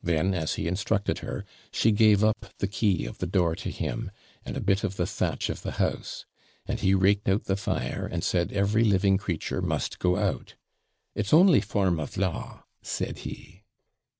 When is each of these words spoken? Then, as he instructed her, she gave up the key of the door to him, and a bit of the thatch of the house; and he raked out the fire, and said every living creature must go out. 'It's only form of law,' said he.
Then, 0.00 0.32
as 0.32 0.54
he 0.54 0.68
instructed 0.68 1.18
her, 1.26 1.44
she 1.72 1.90
gave 1.90 2.22
up 2.22 2.46
the 2.58 2.68
key 2.68 3.04
of 3.04 3.18
the 3.18 3.26
door 3.26 3.56
to 3.56 3.68
him, 3.68 4.12
and 4.44 4.56
a 4.56 4.60
bit 4.60 4.84
of 4.84 4.94
the 4.96 5.06
thatch 5.08 5.50
of 5.50 5.62
the 5.62 5.72
house; 5.82 6.24
and 6.66 6.78
he 6.78 6.94
raked 6.94 7.28
out 7.28 7.46
the 7.46 7.56
fire, 7.56 8.06
and 8.08 8.22
said 8.22 8.52
every 8.52 8.84
living 8.84 9.18
creature 9.18 9.60
must 9.60 9.98
go 9.98 10.18
out. 10.18 10.54
'It's 11.16 11.34
only 11.34 11.60
form 11.60 11.98
of 11.98 12.16
law,' 12.16 12.62
said 12.80 13.18
he. 13.26 13.64